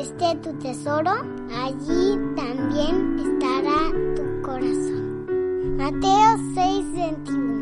[0.00, 1.10] esté tu tesoro,
[1.52, 5.76] allí también estará tu corazón.
[5.76, 7.60] Mateo 6, 21.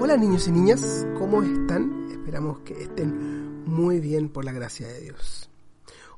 [0.00, 2.08] Hola niños y niñas, ¿cómo están?
[2.10, 5.50] Esperamos que estén muy bien por la gracia de Dios.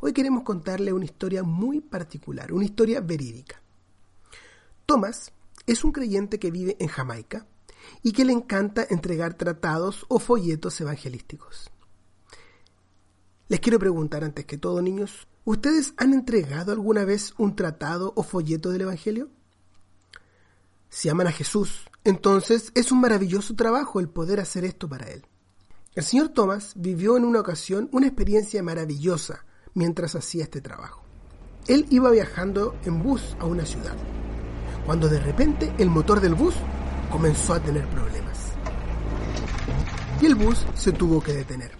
[0.01, 3.61] Hoy queremos contarle una historia muy particular, una historia verídica.
[4.87, 5.33] Thomas
[5.67, 7.47] es un creyente que vive en Jamaica
[8.03, 11.71] y que le encanta entregar tratados o folletos evangelísticos.
[13.49, 18.23] Les quiero preguntar antes que todo, niños, ¿ustedes han entregado alguna vez un tratado o
[18.23, 19.31] folleto del Evangelio?
[20.91, 25.27] Si aman a Jesús, entonces es un maravilloso trabajo el poder hacer esto para Él.
[25.95, 31.03] El señor Thomas vivió en una ocasión una experiencia maravillosa mientras hacía este trabajo.
[31.67, 33.97] Él iba viajando en bus a una ciudad,
[34.87, 36.55] cuando de repente el motor del bus
[37.11, 38.53] comenzó a tener problemas.
[40.21, 41.73] Y el bus se tuvo que detener.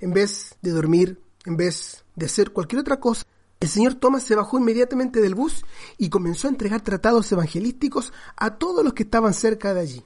[0.00, 3.24] En vez de dormir, en vez de hacer cualquier otra cosa,
[3.60, 5.64] el señor Thomas se bajó inmediatamente del bus
[5.96, 10.04] y comenzó a entregar tratados evangelísticos a todos los que estaban cerca de allí.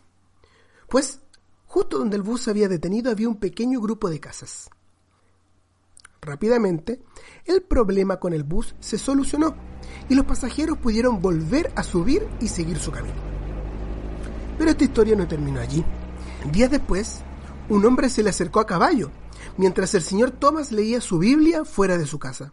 [0.89, 1.21] Pues,
[1.67, 4.71] justo donde el bus se había detenido había un pequeño grupo de casas.
[6.23, 7.03] Rápidamente,
[7.45, 9.57] el problema con el bus se solucionó
[10.09, 13.42] y los pasajeros pudieron volver a subir y seguir su camino.
[14.59, 15.85] Pero esta historia no terminó allí.
[16.51, 17.21] Días después,
[17.69, 19.11] un hombre se le acercó a caballo,
[19.57, 22.53] mientras el señor Thomas leía su Biblia fuera de su casa.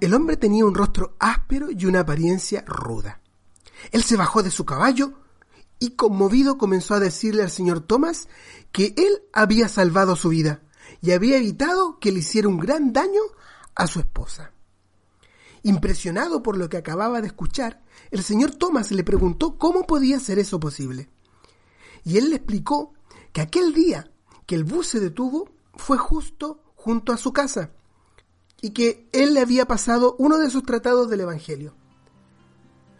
[0.00, 3.20] El hombre tenía un rostro áspero y una apariencia ruda.
[3.90, 5.14] Él se bajó de su caballo
[5.78, 8.28] y conmovido comenzó a decirle al señor Thomas
[8.72, 10.62] que él había salvado su vida
[11.00, 13.20] y había evitado que le hiciera un gran daño
[13.74, 14.52] a su esposa.
[15.68, 20.38] Impresionado por lo que acababa de escuchar, el señor Thomas le preguntó cómo podía ser
[20.38, 21.10] eso posible.
[22.04, 22.94] Y él le explicó
[23.34, 24.10] que aquel día
[24.46, 27.72] que el bus se detuvo fue justo junto a su casa
[28.62, 31.74] y que él le había pasado uno de sus tratados del Evangelio.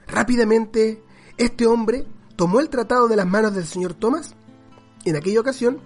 [0.06, 1.02] Rápidamente,
[1.38, 4.34] este hombre tomó el tratado de las manos del señor Thomas
[5.06, 5.80] en aquella ocasión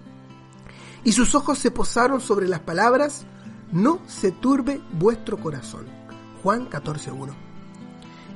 [1.05, 3.25] y sus ojos se posaron sobre las palabras,
[3.71, 6.02] no se turbe vuestro corazón.
[6.43, 7.33] Juan 14.1.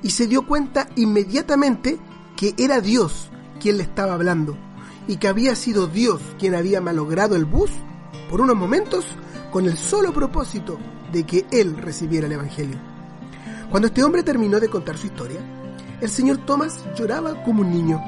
[0.01, 2.00] Y se dio cuenta inmediatamente
[2.35, 3.29] que era Dios
[3.59, 4.57] quien le estaba hablando
[5.07, 7.72] y que había sido Dios quien había malogrado el bus
[8.29, 9.06] por unos momentos
[9.51, 10.78] con el solo propósito
[11.12, 12.78] de que él recibiera el Evangelio.
[13.69, 15.39] Cuando este hombre terminó de contar su historia,
[16.00, 18.01] el señor Thomas lloraba como un niño,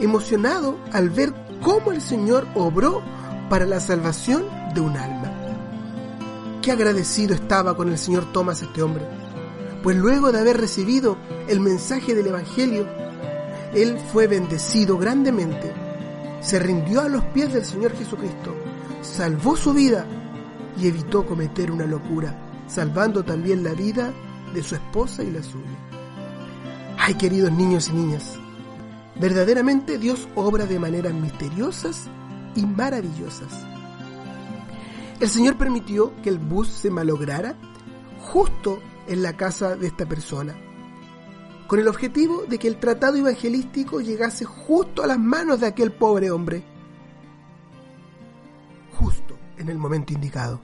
[0.00, 1.32] emocionado al ver
[1.62, 3.02] cómo el Señor obró
[3.48, 5.32] para la salvación de un alma.
[6.60, 9.06] Qué agradecido estaba con el Señor Thomas este hombre,
[9.82, 11.16] pues luego de haber recibido
[11.48, 12.86] el mensaje del Evangelio,
[13.74, 15.72] él fue bendecido grandemente,
[16.40, 18.54] se rindió a los pies del Señor Jesucristo,
[19.00, 20.06] salvó su vida
[20.76, 24.12] y evitó cometer una locura, salvando también la vida
[24.54, 25.78] de su esposa y la suya.
[26.98, 28.38] Ay, queridos niños y niñas,
[29.20, 32.08] verdaderamente Dios obra de maneras misteriosas
[32.54, 33.66] y maravillosas.
[35.18, 37.54] El Señor permitió que el bus se malograra
[38.20, 40.54] justo en la casa de esta persona,
[41.66, 45.92] con el objetivo de que el tratado evangelístico llegase justo a las manos de aquel
[45.92, 46.64] pobre hombre,
[48.92, 50.60] justo en el momento indicado.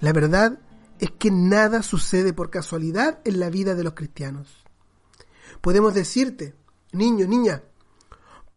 [0.00, 0.58] La verdad
[0.98, 4.48] es que nada sucede por casualidad en la vida de los cristianos.
[5.60, 6.54] Podemos decirte,
[6.92, 7.62] niño, niña,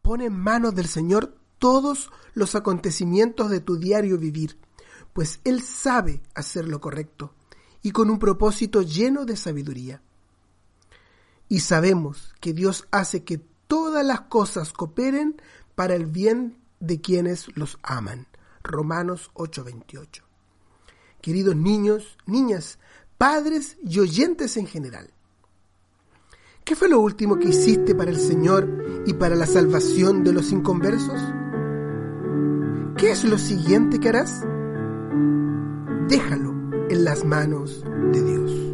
[0.01, 4.57] pon en manos del Señor todos los acontecimientos de tu diario vivir,
[5.13, 7.35] pues Él sabe hacer lo correcto
[7.81, 10.02] y con un propósito lleno de sabiduría.
[11.47, 15.42] Y sabemos que Dios hace que todas las cosas cooperen
[15.75, 18.28] para el bien de quienes los aman.
[18.64, 20.24] Romanos 8:28.
[21.22, 22.80] Queridos niños, niñas,
[23.18, 25.12] padres y oyentes en general.
[26.63, 30.51] ¿Qué fue lo último que hiciste para el Señor y para la salvación de los
[30.51, 31.19] inconversos?
[32.98, 34.42] ¿Qué es lo siguiente que harás?
[36.07, 36.40] Déjalo
[36.91, 38.70] en las manos de Dios.